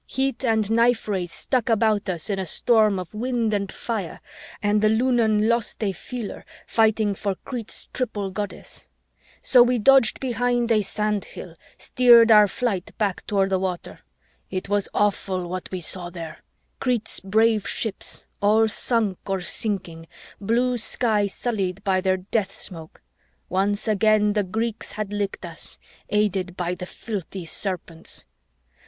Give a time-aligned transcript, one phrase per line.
[0.07, 4.19] Heat and knife rays struck about us in a storm of wind and fire,
[4.59, 8.89] and the Lunan lost a feeler, fighting for Crete's Triple Goddess.
[9.41, 13.99] So we dodged behind a sand hill, steered our flight back toward the water.
[14.49, 16.39] It was awful, what we saw there:
[16.79, 20.07] Crete's brave ships all sunk or sinking,
[20.39, 23.03] blue sky sullied by their death smoke.
[23.49, 25.77] Once again the Greeks had licked us!
[26.09, 28.25] aided by the filthy Serpents.